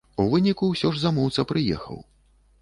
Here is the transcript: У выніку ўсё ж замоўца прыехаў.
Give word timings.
У 0.21 0.23
выніку 0.29 0.69
ўсё 0.69 0.91
ж 0.95 1.01
замоўца 1.03 1.47
прыехаў. 1.53 2.01